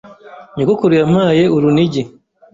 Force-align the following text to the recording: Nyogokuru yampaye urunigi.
Nyogokuru 0.55 0.93
yampaye 0.99 1.43
urunigi. 1.55 2.01